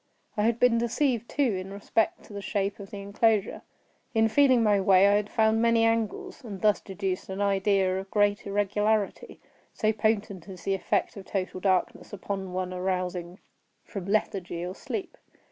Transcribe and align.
I 0.35 0.45
had 0.45 0.59
been 0.59 0.79
deceived, 0.79 1.29
too, 1.29 1.43
in 1.55 1.71
respect 1.71 2.23
to 2.23 2.33
the 2.33 2.41
shape 2.41 2.79
of 2.79 2.89
the 2.89 3.01
enclosure. 3.01 3.61
In 4.15 4.27
feeling 4.29 4.63
my 4.63 4.81
way 4.81 5.07
I 5.07 5.11
had 5.13 5.29
found 5.29 5.61
many 5.61 5.83
angles, 5.83 6.43
and 6.43 6.59
thus 6.59 6.81
deduced 6.81 7.29
an 7.29 7.39
idea 7.39 7.99
of 7.99 8.09
great 8.09 8.47
irregularity; 8.47 9.39
so 9.75 9.93
potent 9.93 10.49
is 10.49 10.63
the 10.63 10.73
effect 10.73 11.17
of 11.17 11.25
total 11.27 11.59
darkness 11.59 12.13
upon 12.13 12.51
one 12.51 12.73
arousing 12.73 13.37
from 13.85 14.05
lethargy 14.05 14.65
or 14.65 14.73
sleep! 14.73 15.19